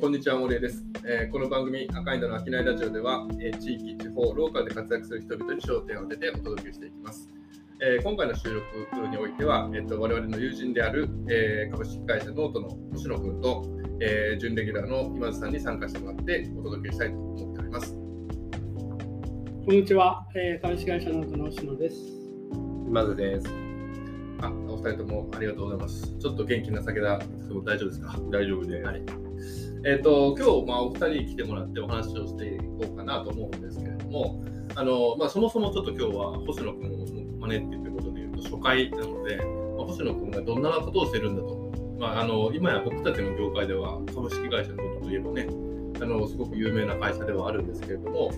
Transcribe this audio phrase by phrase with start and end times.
[0.00, 7.28] ーこんにちは、森江です、えーこの番組、赤いんだの商いラジオでは、えー地域、地方、ローカルで活躍する人々に焦点を当ててお届けしていきます。
[7.82, 13.62] えー今回の収録においては、えー、と我々の友人である、えー株式会社ノートの星野君と、
[14.00, 17.92] えー準レギュラーの今津さんに参加してもらってお届けしたいと思っております。
[17.92, 17.98] こ
[19.70, 21.96] んにちは、えー株式会社ノートの星野です。
[22.88, 23.46] 今津です。
[24.40, 26.16] あお二人ともありがとうございます。
[26.18, 27.20] ちょっと元気な酒だ
[27.66, 28.18] 大丈夫ですか？
[28.30, 28.86] 大丈夫です。
[28.86, 29.19] はい
[29.82, 34.44] えっ、と今日まあお二人来てもらってお話をしていこうかなと思うんですけれども、
[34.74, 39.42] あのまあそもそもちょっと今日は星野君を招いてということでいうと初回なので、ま
[39.84, 45.48] あ、星野君がどんなことをしてるんだと、まああの今や僕たちの業界では株式会社のことといえばね、
[46.02, 48.30] あのすごく有名な会社ではあるんですけれども、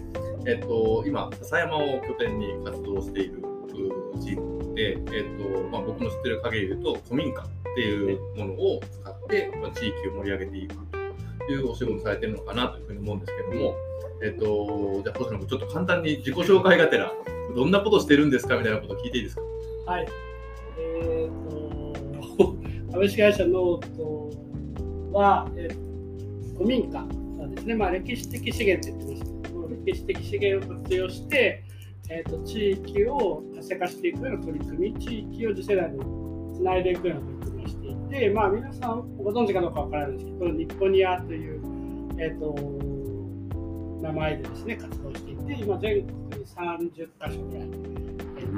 [0.47, 3.43] えっ、と今笹山を拠点に活動している
[4.15, 10.75] うチームで、えっ、とまあ僕の知ってる限りで言うと古民家っていうものを使って、まあ、地域を盛り上げていく。
[10.75, 11.02] と
[11.51, 13.75] いうお仕事されてるのかなというふうに思うんですけども、
[14.23, 17.13] えっと、じゃあ、星野君、ちょっと簡単に自己紹介がてら、
[17.57, 19.43] どんなことしてるんですかみたいなこと聞いていいですか？
[19.87, 20.07] はい。
[20.79, 22.57] えっ、と、
[22.93, 24.31] 株式会社ノート
[25.13, 25.93] は、えー
[26.55, 31.65] 古民家なんですね、まあ、歴史的資源って言ってましたけど、歴史的資源を活用して、
[32.11, 35.99] えー、と地域を活性化していくような取り組み、地域を次世代に
[36.55, 37.42] つないでいくような取り組み
[38.13, 41.61] をしていて、まあ、皆さんご存知かどうかわからないんですけど、日本ニアという、
[42.19, 42.55] えー、と
[44.03, 48.57] 名前でですね活動していて、今、全国に30カ所ぐらい、えーう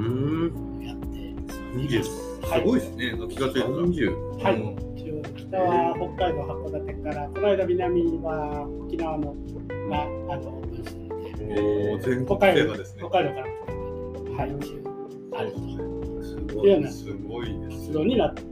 [0.80, 0.86] ん。
[0.86, 1.06] やって
[1.74, 2.02] 二十。
[2.02, 2.10] す
[2.42, 3.74] はいごいですね、気がついたら。
[3.76, 4.08] 三十。
[4.08, 9.34] はいうん一応北は北海道函館から、この間南は沖縄の
[9.90, 13.02] があのオープンしていて、おー全国制覇ですね。
[13.06, 13.54] 北海道から
[14.34, 18.42] はい、一応あるとすいうようなすごいです活動になって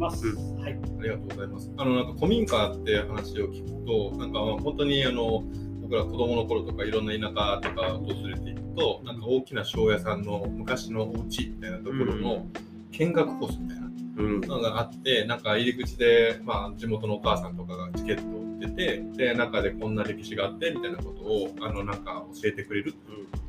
[0.00, 0.26] ます。
[0.26, 1.70] うはい、ありがとうございます。
[1.76, 5.44] あのなんか古民家って話を聞くと、なんかまあ本当にあの
[5.82, 12.46] 僕ら子供の頃とかいろんな田舎とか訪れていくと、なんか大きな庄屋さんの昔のお家みたいなところの
[12.90, 14.40] 見学コースみたいなうん。
[14.40, 22.94] のがあって、なんか入り口でまあ地元のお母さんとかがチケットを売ってて、で中でこんな歴史があってみたいなことをあのなんか教えてくれる。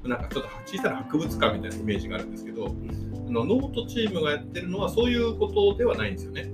[0.03, 2.69] なんかちょっと小さな博物館みたいなイメージがあるんですけど、あ
[3.31, 6.51] のノートチームがやってるのはそういうことではないんですよね。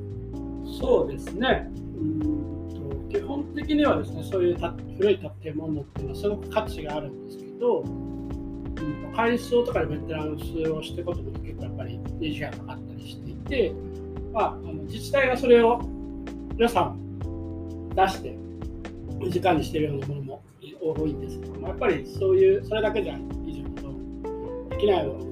[0.79, 1.69] そうですね。
[1.73, 4.57] うんと基本的にはですね、そういう
[4.97, 13.73] 古い建物っていうのはすごく価値があるんですけど、うん、改装とかでメンテナンスをしていくことも結構やっぱり維持がかかったりしていて、
[14.33, 15.81] まあ、の自治体がそれを
[16.57, 16.99] 予算
[17.95, 18.37] 出して
[19.19, 20.43] 維持管理しているようなものも
[20.79, 23.93] 多いんですけども、やっぱりそういう、それだけじゃ維持のこ
[24.69, 25.26] とできないもの、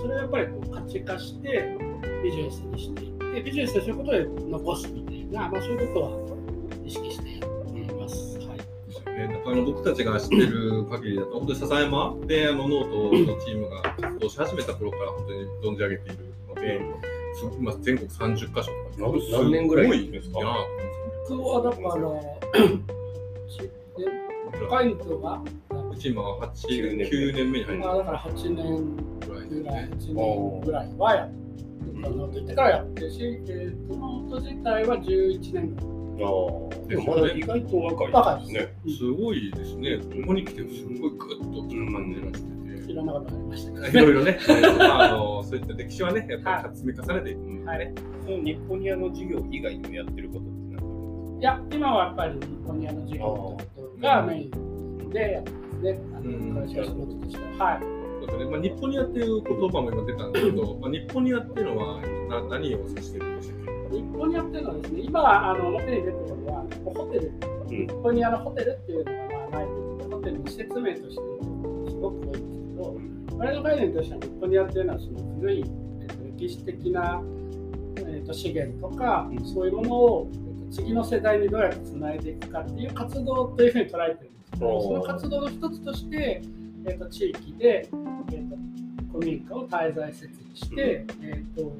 [0.00, 1.76] それをやっぱりこう価値化して
[2.22, 6.10] ビジネスにしていって、ビジネスでそういうことで残すみたいな、まあ、そういうことは
[6.84, 8.38] 意識してやっています。
[8.38, 8.58] はい。
[8.58, 9.28] ですよね。
[9.28, 12.90] だからあの僕たちが知ってる限りだと、本当に笹山であのノー
[13.26, 16.80] トのチームが活動し始めた頃から本当に存じ上げているので、
[17.34, 19.10] す今全国30カ所とか。
[19.12, 20.38] 何何年ぐらいすごいですか？
[20.38, 20.48] いや
[21.28, 22.40] 僕はだから、あの、
[24.68, 25.42] 北海道が、
[25.98, 28.56] チームは？8九年9年目に入まあ、だから8年。
[29.20, 29.23] る
[29.62, 30.14] ぐらいぐらい、ですね。
[30.14, 35.94] 8年ぐらいはやって、からやってるし、えーと、ノート自体は11年ぐらい。
[36.22, 36.88] ああ。
[36.88, 38.96] でもまだ意外と若い若いですね。
[38.98, 39.98] すごいですね。
[39.98, 42.54] ここに来てすごいグッときた感じがしてて。
[42.92, 44.38] いろんなことがありましたいけどろいろね、
[44.78, 47.64] まあ、あのそういった歴史はね、やっぱり積み重ねていくんでね。
[47.64, 47.94] はい
[48.24, 53.58] その日本ニアの授業以外にもやってることってなんかいや、今はやっぱり日本にあの授業
[54.00, 56.00] がメインでやってますね。
[56.14, 57.64] あうんの会社の仕事としては。
[57.66, 57.93] はい。
[58.28, 58.44] そうで。
[58.44, 63.58] まあ、日本にやっていう言葉も今出たんですけど、 まあ、日本にやっていうのはな何を指してるんでしたっ
[63.90, 63.96] け？
[63.96, 67.32] 日本にやってるのはですね、今、あの表に出てるのは、ホテル、
[67.68, 69.12] 日本にあのホテルっていうのが
[69.50, 69.66] まあない
[70.08, 71.22] とホテルの施設名として
[71.90, 75.64] すごく多いんですけど、我々の概念としては日本にやってるのはその古い、
[76.00, 77.22] えっと、歴史的な、
[77.98, 79.44] えっと、資源とか、うん。
[79.44, 86.42] そういうものを、えっと、次の世代にどうやってつないでいくかっていう活動というふうに捉えてるんですけど、その活動の一つとして、
[86.86, 87.88] えっと、地域で、
[88.32, 88.56] えっと、
[89.12, 91.72] 古民家を滞在設置して、えっと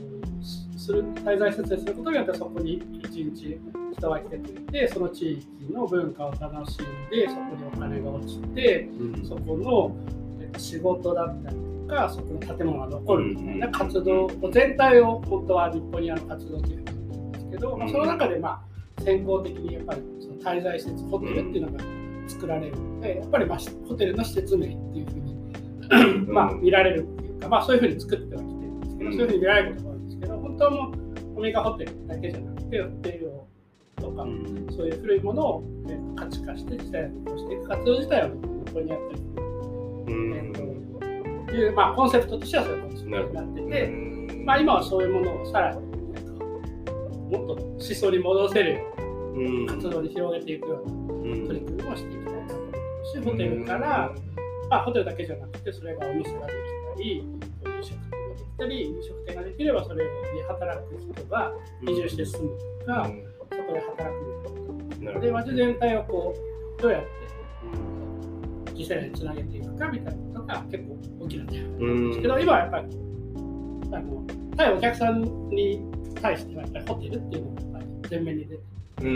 [0.76, 3.58] する滞在設置することによってそこに一日
[3.96, 9.24] 人が来てくれてその地域の文化を楽しんでそこにお金が落ちてうん。
[9.26, 9.96] そこの、
[10.42, 18.48] えっと、仕事だったりとかそこの建物が残るみたいな活動全体を本当は日本にあの活動というふうに言ってるんですけど、まあ、その中でま
[18.98, 21.84] あ先行的にやっぱりその滞在施設ホテルっていうのが
[22.28, 22.76] 作られる。
[22.76, 29.16] のでやっぱりまあホテルの施設名っていうふうにまあ見られるっていうか、まあ、そういうふうに作ってはきてるんですけど、うん。
[29.16, 33.46] そういうふうに見られることが多いんですけど本当はもうオメガホテルだけじゃなくてホテルを
[33.96, 34.66] とか、うん。
[34.76, 38.36] そういう古いものを、えーと価値化して時代を残していく活動自体はこ
[38.72, 40.34] こにやってる、うん。
[40.34, 40.52] えー
[41.46, 43.88] という、まあ、コンセプトとしてはそういうコンセプトになってて、
[44.44, 45.80] まあ、今はそういうものをさらに、
[47.30, 48.80] もっと思想に戻せるよ
[49.36, 49.66] ううん。
[49.66, 53.12] な活動に広げていくようなうん取り組みをしていきたいなと思ってます。
[53.12, 54.14] し、ホテルから、
[54.70, 62.50] まあ、ホテルだけじゃなくて、それがお店ができたり、飲食店ができたり、飲食店ができれば、それに働く人が移住して住む
[62.80, 63.10] とか、
[63.50, 64.34] そこで働く
[65.04, 65.26] なるほど。
[65.26, 66.34] で、街全体をこ
[66.78, 67.24] う、どうやって
[68.74, 72.84] 次世代につなげていくかみたいなことが結構大きなテーマなんですけど、今はやっぱり、
[73.92, 74.26] あの
[74.56, 75.84] 対お客さんに
[76.20, 78.62] 対してはやっぱりホテルっていうのがやっぱり前面に出て、
[79.02, 79.08] うん。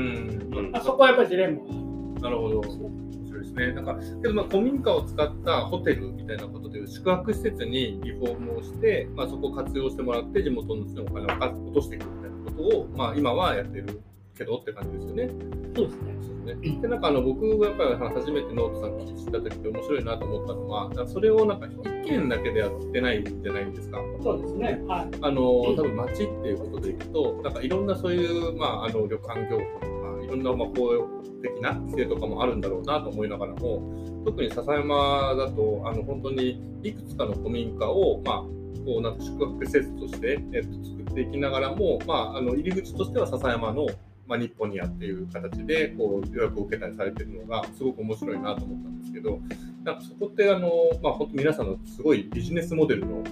[0.56, 1.87] うんまあ、そこはやっぱりジレンマが
[2.20, 2.60] なるほど。
[2.60, 3.72] 面白いですね。
[3.72, 14.00] なんか、けどまあ古民家を使ったホテルみたいなことで、宿泊施設にリフォームをして、まあ、そこを活用してもらって、地元の人のお金を落としていくみたいなことを、まあ、今はやってる
[14.36, 15.28] けどって感じですよね。
[15.76, 16.16] そうですね。
[16.20, 23.98] そうですねでなんかあの僕がやっぱり初めてノートさん聞いた時って面白いなと思ったのは、それをなんか一軒だけでやってないんじゃないですか。
[24.22, 24.80] そうですね。
[24.86, 25.08] はい。
[25.20, 29.87] あの多分町っていうことでいくと、なんかいろんなそういう、まあ、あの旅館業法
[30.28, 31.08] とか、いろんなまあ公
[31.42, 38.36] 的な規制とかもあるんだろうなと思いながらも、特に笹山だと、あの本当にいくつかの古民家を、まあ、
[38.84, 43.86] こうなんか宿泊施設として、えっと、作っていきながらも、まあ、あの入り口としては笹山の、
[44.26, 49.40] まあ、日本にあっていう形でこう予約を受けたりされてるのがすごく面白いなと思ったんですけど、
[49.84, 50.70] なんかそこってあの、
[51.02, 53.22] まあ、本当皆さんのすごいビジネスモデルの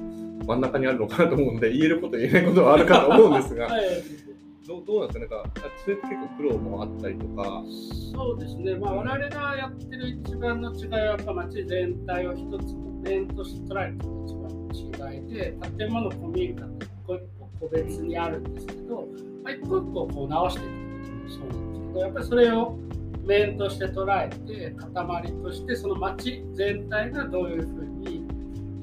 [0.46, 3.84] 真ん中にあるのかなと思うので、言えること言えないことはあるかと思うんですが、はい。
[4.66, 7.62] どうどうなんですか、なんか、あそれって結構苦労もあったりとか、
[8.12, 19.08] そうですね、まあ、我々がやってる一番の違いは、やっぱ街全体を一つの面として捉えるのが一番の違いで、建物、古民家って一個一個個別にあるんですけど、
[19.42, 22.78] まあ、一個一個こう直していくこともそうなんですけど、やっぱりそれを
[23.24, 28.24] 面として捉えて、塊として、その街全体がどういうふうに、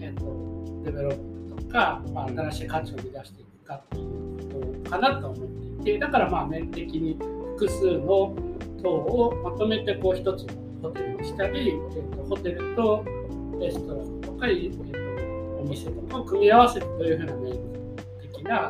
[0.01, 5.53] えっとデベロップとか、まあ、新しい価値を生み出していくかっていうことかなと思ってい
[5.83, 7.18] て、だからまあ面的に
[7.57, 8.35] 複数の
[8.81, 10.45] 等をまとめてこう一つ
[10.81, 13.06] のホテルにしたり、えー、とホテルと
[13.59, 17.53] レストランとか、えー、とお店とかを組み合わせてどういうふうな面
[18.21, 18.69] 的な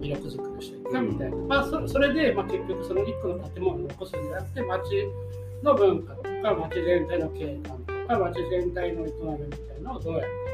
[0.00, 4.82] 魅力づくりをしていくかみたいな、まあ、そそれで、まあ、結局その一個の建物を残すんじゃなくて街
[5.62, 10.51] の文化とか街全体の景観とか街全体の営みみたいなのをどうやって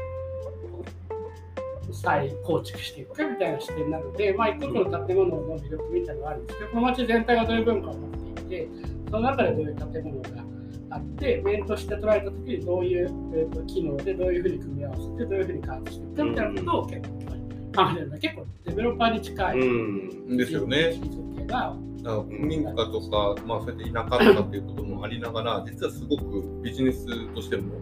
[1.93, 8.69] 再構築していくかみたいな視点なので、まあ、一個一個の建物の魅力みたいなのがあるんですけど、この街全体がどういう文化を持っていて、
[9.09, 10.43] その中でどういう建物が
[10.91, 17.19] あって、面として捉えたときにどういう、えーと機能でどういうふうに組み合わせて、どういうふうに開発していくかみたいなことを結構
[17.75, 20.93] 考えてるので、結構デベロッパーに近い、うんですよね。
[21.47, 27.75] だから古民家とか、まあ、そうやって田舎とかっていうこともありながら、実はすごくビジネスとしても、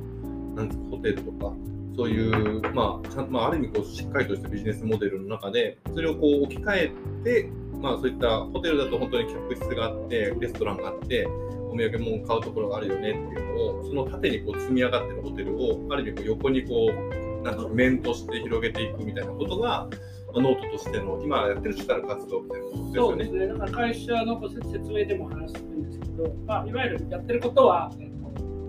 [0.56, 1.53] なんですか、ホテルとか、
[1.98, 6.92] そういう、まあ、ちゃまあ、ある意味こう、しっかりとしたビジネスモデルの中で、それをこう置き換え
[7.24, 7.50] て、
[7.82, 19.90] まあ、そういったホテルだと本当に客室があって、レストランがあって、お土産物を買うところがあるよねっていうのを、その縦にこう積み上がってるホテルを、ある意味こう横にこう、なんか面として広げていくみたいなことが、
[20.28, 23.48] まあノートとしての今やってる主たる活動みたいなことですよねそうです。
[23.48, 28.18] ね、だか会社の説明でも話してるんですけど、まあ、いわゆるやってることは、えっと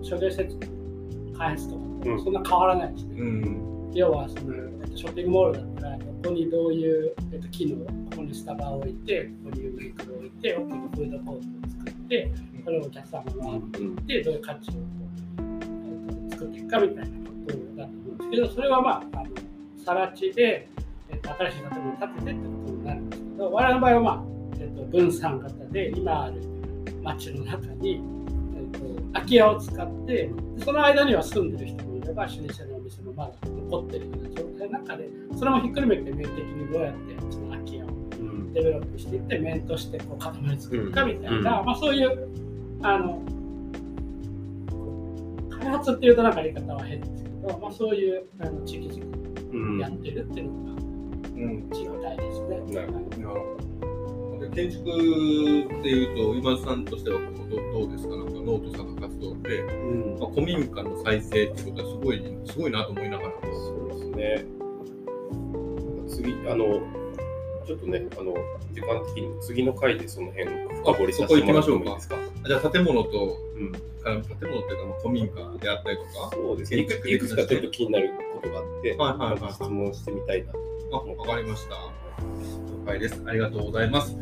[0.01, 0.57] 商業施設
[1.37, 1.88] 開発とか
[2.23, 3.21] そんな変わらないですね。
[3.21, 3.91] うん。
[3.93, 11.41] 要はその、えっと、ショッピングモールだったら、ここにどういう、えっと、機能、ここにスタバを置いて、ここにユニクロを置いて、奥にフードコートを
[11.77, 12.31] 作って、
[12.63, 14.73] それをお客様が回っていって、どういう価値を
[15.39, 17.11] えっと、作っていくかみたいなこ
[17.47, 19.29] とだと思うんですけど、それはまあ、あの
[19.85, 20.69] 更地で、
[21.09, 24.23] えっと、新しい建物を建ててってことになるんですけど、我々の場合は、まあ
[24.59, 26.41] えっと、分散型で、今ある
[27.01, 28.01] 街の中に、
[28.55, 28.79] えっと、
[29.13, 30.31] 空き家を使って、で
[30.63, 42.29] その間には住んでる人もいれば、老舗のお店もまだ残ってるような状態の中で、それもひっくるめて面的にどうやってその空き家をうんデベロップしていって、面としてこう塊作るかみたいな、うんまあ、そういう
[42.81, 43.21] あの
[45.49, 51.69] 開発っていうとなんか言い方は変ですけど、まあ、そういうあの地域づくうんりやってるっていうのがうん。
[51.73, 52.59] 違いですね。
[52.73, 53.87] なるほなるほど。
[53.87, 53.87] で
[54.53, 54.83] 建築っ
[55.81, 63.31] ていうと、今津さんとしてはこうどどうですか、なんかノートさんの活動で、うんまあ、古民家の再生っていうことはすごい、すごいなと思いながら。
[63.41, 64.45] そうですね。
[66.07, 66.81] 次、あの、
[67.65, 68.33] ちょっとね、あの、
[68.73, 72.15] 時間的に次の回でその辺深掘りさせてもらってもいいですか？
[72.47, 73.79] じゃあ建物と、うん、建
[74.13, 76.79] 物っていうかまあ古民家であったりとか、そうですね。
[76.81, 80.59] いくいくつかちょっと気になることがあって、はいはいはい質問してみたいなと。
[80.93, 81.75] あ、わかりました。
[82.85, 83.21] 解です。
[83.25, 84.15] ありがとうございます。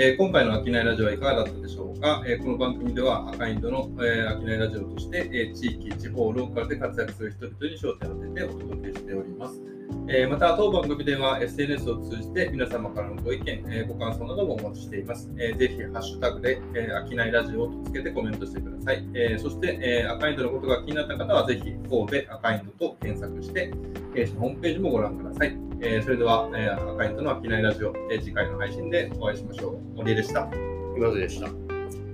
[0.00, 9.60] えー今回の商いラジオはいかがだったでしょうか、えーこの番組では赤インドの、えー、商いラジオとして、えー地域、地方、ローカルで活躍する人々に焦点を当ててお届けしております。
[10.06, 15.32] えーまた、当番組では SNS を通じて皆様からのご意見、えーご感想などもお待ちしています。
[15.36, 19.04] えーぜひ、ハッシュタグで、えー、商いラジオとつけてコメントしてください。
[19.14, 23.72] えーそして、えー赤インドのことが気になった方は、ぜひ、神戸赤インドと検索して、
[24.14, 25.67] 弊社のホームページもご覧ください。
[25.80, 29.96] えーそれでは、えー赤インドの商いラジオ、えー次回の配信でお会いしましょう。
[29.96, 30.48] 森江でした。
[30.96, 31.48] 今津でした。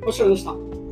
[0.04, 0.83] 星野でした。